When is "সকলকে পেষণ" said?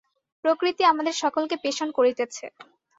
1.23-1.87